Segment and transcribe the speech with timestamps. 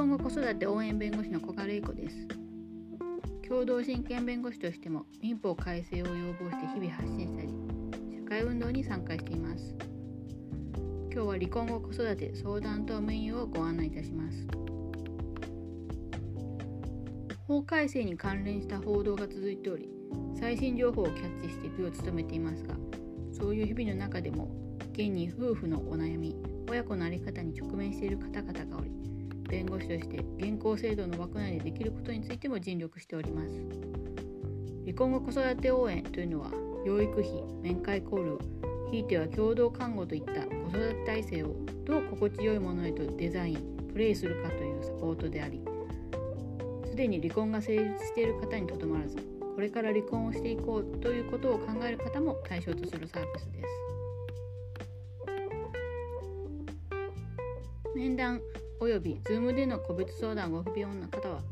[0.00, 2.26] 婚後子育て応援弁護士の小賀玲子です。
[3.46, 7.48] 共同親権弁護士としても民法改正を要望して日々発信したり
[8.16, 9.74] 社会運動に参加しています。
[11.12, 14.46] 今日は離婚後子育て相談とメニューをご案内いたします。
[17.46, 19.90] 法改正に関連した報道が続いており
[20.34, 22.74] 最新情報をキャッチして部を務めていますが
[23.32, 24.48] そういう日々の中でも
[24.94, 26.34] 現に夫婦のお悩み
[26.70, 28.99] 親子の在り方に直面している方々がおり
[29.50, 33.50] 弁護士として現行制度の枠内でできることについても尽力しております。
[34.86, 36.50] 離婚後子育て応援というのは
[36.84, 38.38] 養育費面会交流
[38.90, 41.54] ひいては共同看護といった子育て体制を
[41.84, 45.60] どう心地よいものへとデザインプレイするかというサポートであり
[46.88, 49.16] すでに離婚が成立している方にとどまらず
[49.54, 53.68] これから離婚をしていこうということを考える方も対象とするサービスです。
[57.94, 58.40] 面談。
[58.82, 61.42] および Zoom での個別相談ご不要な方は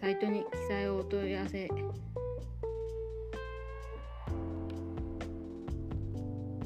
[0.00, 1.68] サイトに記載をお問い合わせ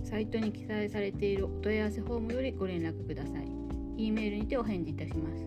[0.04, 3.48] サイトに記載されているお問い合わせフォームよりご連絡ください。
[3.96, 5.44] E メールにてお返事いたします。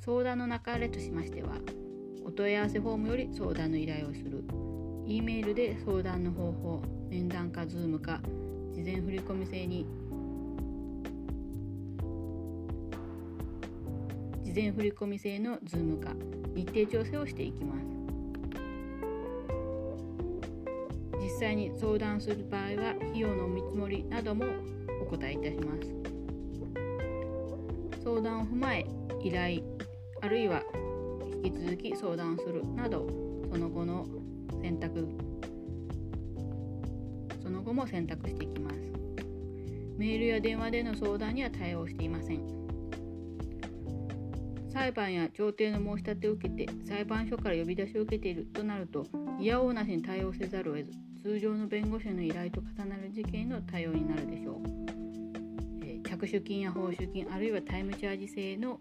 [0.00, 1.50] 相談の流れとしましては、
[2.24, 4.42] お問い合わせフォームより相談の依頼をする、
[5.06, 8.20] E メールで相談の方法、面談か Zoom か、
[8.72, 9.86] 事前振込制に
[14.50, 16.12] 事前振込制の Zoom か
[16.56, 17.86] 日程調整をしていきます。
[21.22, 24.46] 実際に相談する場合は費用の見積もりなども
[25.02, 25.94] お答えいたします。
[28.02, 28.84] 相談を踏まえ
[29.22, 29.62] 依頼
[30.20, 30.64] あるいは
[31.44, 33.06] 引き続き相談するなど
[33.52, 34.04] その後の
[34.60, 35.06] 選択
[37.40, 38.76] その後も選択していきます。
[39.96, 42.69] メールや電話での相談には対応していません。
[44.72, 49.06] 裁判や調停の申し立てを受けて裁判所から呼び出しを受けているとなると
[49.38, 50.92] いやおうなしに対応せざるを得ず
[51.22, 54.56] 通常の弁護士の依頼と重なる事件への対応になるでしょう、
[55.84, 58.80] えー、着手金や報酬金あるいはタイムチャージ制の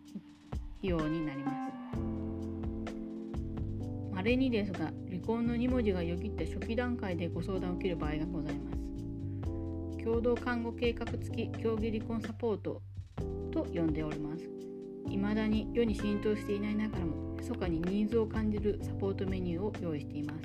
[0.79, 1.79] 費用になります。
[4.13, 10.03] 稀にですが離婚の2文字がよぎった初期段階でご相談を受ける場合がございます。
[10.03, 12.81] 共同看護計画付き協議離婚サポート
[13.51, 14.69] と呼んでおります。
[15.09, 20.40] 未だに世に浸透していないながらも密かにニーズを感じるサポートメニューを用意しています。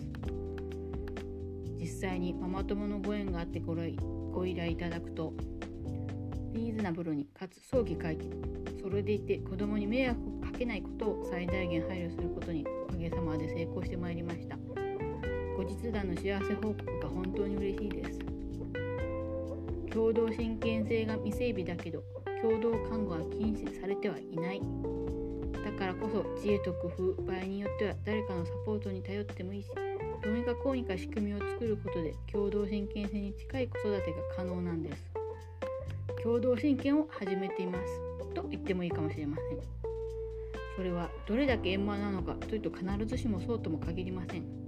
[1.79, 5.35] 実際にママ友のご縁があってごご依頼いただくと
[6.53, 8.31] リーズナブルにかつ早期解決。
[8.81, 14.57] それでいて子供に迷惑をかけないことを最大限配慮することにおかげさまで成功してまいりました。
[15.57, 18.19] 後日談の幸せ報告が本当に嬉しいです。
[19.91, 22.03] 共同親権性が未整備だけど
[22.45, 24.61] 共同看護は禁止されてはいない。
[25.65, 29.71] だからこそ知恵と工夫場合によっては誰かのサポートに頼ってもいいし
[30.23, 35.03] どうにかこうにか仕組みを作ることで共同親権制に近い子育てが可能なんです。
[36.23, 38.35] 共同親権を始めています。
[38.35, 39.59] と言ってもいいかもしれません。
[40.77, 44.64] それはどれだけ円満なのかというと必ずしもそうとも限りません。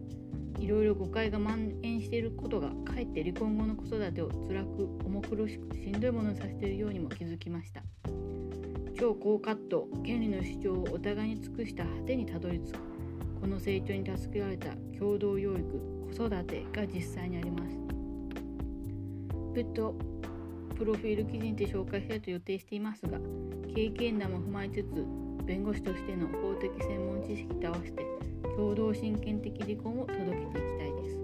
[0.59, 7.83] いろいろ誤解が蔓延していることがかえって離婚後の子育てを辛く重苦しくしんどいものにさせているようにも気づきました。
[8.99, 12.78] 超高カット権利の主張をお互いに尽くした果てにたどり着く
[13.43, 15.62] この成長に助けられた共同養育
[16.17, 17.77] 子育てが実際にあります。
[19.55, 19.94] 別途
[20.77, 23.19] プロフィール記事にて紹介したいと予定していますが
[23.75, 25.05] 経験談も踏まえつつ
[25.47, 28.05] 弁護士としての法的専門知識と合わせて
[28.56, 31.21] 共同親権的離婚を届けていきたいです。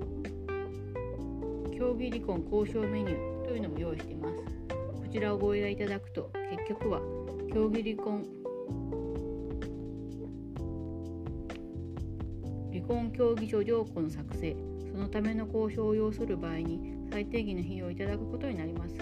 [1.78, 4.34] 協議離婚交渉メニューというのも用意しています。
[4.34, 7.00] こちらをご依頼いただくと結局は
[7.53, 8.25] 協議離婚
[12.72, 14.56] 離婚協議書条項の作成
[14.91, 18.94] そのための交渉を要する場合に最低限の費用をいただくことになります。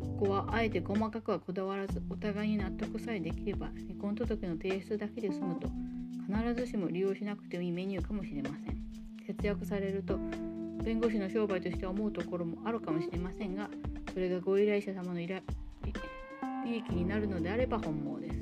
[0.00, 5.68] ここはあえて細かくはこだわらずお互いに納得さえできれば離婚届の提出だけで済むと
[6.30, 8.80] 必ずしも利用しなくてもいいメニューかもしれません。
[9.26, 10.18] 節約されると
[10.82, 13.68] 弁護士の商売として思うところもあるかもしれませんが
[14.12, 15.42] それがご依頼者様の依頼
[16.64, 18.40] 利益になるのであれば本望です。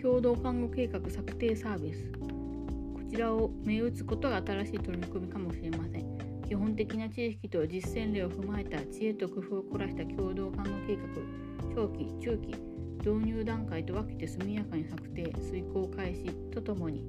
[0.00, 2.10] 共同看護計画策定サービス。
[2.12, 6.18] こちらを目打つことが新しい取り組みかもしれません。
[6.48, 11.74] 基本的な知識と実践例を踏まえた知恵と工夫を凝らした共同看護計画。
[11.74, 12.69] 長期中期
[13.04, 17.04] 導入段階と分けて速やかに策定遂行開始とともに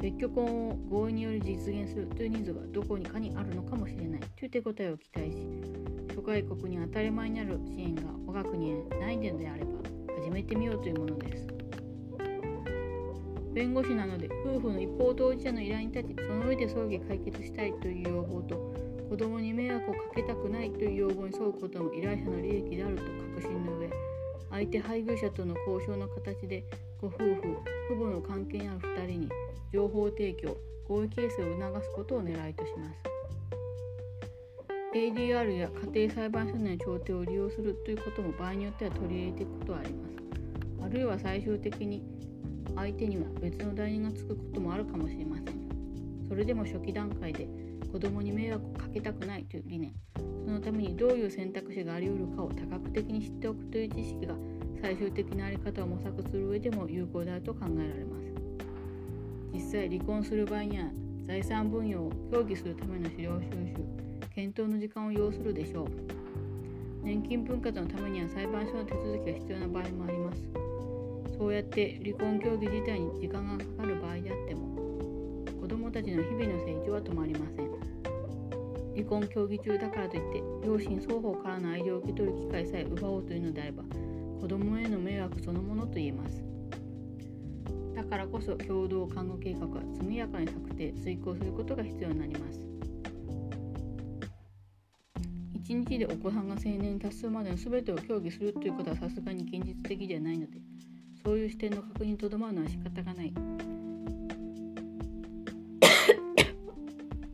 [0.00, 5.46] 別居婚を合意により実現するというニーズがどこにかにあるのかもしれないという手応えを期待し
[6.14, 9.70] 諸外国に当たり前になる支援が我が国へないのであれば
[10.20, 11.46] 始めてみようというものです。
[13.54, 18.56] 弁護士なので夫婦の一方当事者の依頼に立ちその上で葬儀解決したいという要望と
[19.10, 23.02] 子供に迷惑をかけたくないという要望に沿うことも依頼者の利益であると
[23.36, 23.90] 確信の上
[24.52, 26.62] 相手配偶者との交渉の形で
[27.00, 27.40] ご夫婦
[27.88, 29.28] 父母の関係にある2人に
[29.72, 30.56] 情報提供
[30.86, 33.12] 合意形成を促すことを狙いとします。
[34.94, 40.12] ADR や家庭裁判所の調停を利用するということも場合によっては取り入れていくことはあります。
[40.84, 42.02] あるいは最終的に
[42.76, 45.46] 相手には別の代理人がつくこともあるかもしれません。
[46.28, 47.48] それでも初期段階で
[47.90, 49.94] 子供に迷惑をかけたくないという理念。
[50.52, 54.34] のためにどういう選択肢があり得るかを多角的に知っておくという知識が
[54.80, 58.22] 最終的な在り方を模索する上でも有効であると考えられます。
[59.54, 60.86] 実際離婚する場合には
[61.26, 63.76] 財産分与を協議するための資料収集
[64.34, 65.86] 検討の時間を要するでしょう。
[67.02, 70.42] 年金分割のためには裁判所の手続きが必要な場合もあります。
[71.38, 74.72] そうやって離婚協議自体に時間がかかる場合であっても
[75.60, 77.71] 子どもたちの日々の成長は止まりません。
[78.94, 83.82] 離婚協議中だからといって両親双方からの愛情を受け取る機会さえ奪おうというのであれば
[84.40, 86.42] 子供への迷惑そのものと言えます。
[87.94, 92.60] だからこそ共同看護計画は速やかに策定遂行することが必要になります。
[95.72, 100.58] 1日でお子さんが成年達するまでの全てを協議するということはさすがに現実的ではないので
[101.24, 103.32] そういう視点の確認にとどまるのは仕方がない。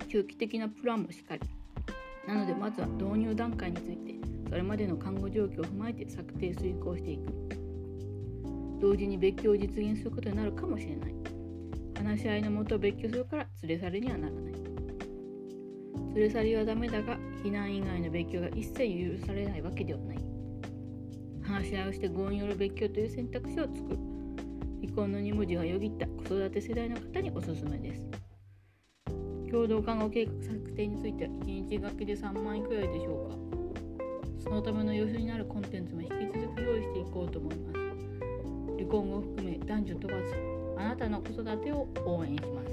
[0.08, 1.43] 中期的なプランもしっかり。
[2.26, 4.14] なのでまずは導入段階について
[4.49, 7.32] それまでの看護状況を踏まえて策定遂行していく。
[8.81, 11.14] 同時に別居を実現することになるかもしれない。
[11.96, 14.52] 話し合いのもと別居するから連れ去りにはならない。
[16.14, 20.19] 連れ去りはダメだが避難以外の別居が一切許されないわけではない。
[21.43, 23.99] 話し合いをして合意による別居という選択肢を作る。
[24.81, 28.18] 離婚の2文字がよぎった子育て世代の方におすすめです。
[29.50, 33.36] 共同看護計画策定については1日学期で3万円くらいでしょうか
[34.44, 37.78] そのための予習になるコンテンツも引き続き用意していこうと思います。
[38.78, 40.34] 離婚を含め男女問わず
[40.76, 42.68] あなたの子育てを応援します。